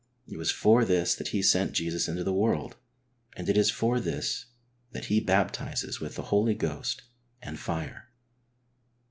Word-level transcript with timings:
It 0.27 0.35
was 0.37 0.49
for 0.49 0.83
this 0.83 1.13
that 1.13 1.27
He 1.27 1.43
sent 1.43 1.73
Jesus 1.73 2.07
into 2.07 2.23
the 2.23 2.33
world, 2.33 2.75
and 3.37 3.47
it 3.47 3.55
is 3.55 3.69
for 3.69 3.99
this 3.99 4.47
that 4.93 5.05
He 5.13 5.21
baptises 5.21 5.99
with 5.99 6.15
the 6.15 6.23
Holy 6.33 6.55
Ghost 6.55 7.03
and 7.39 7.59
fire. 7.59 8.09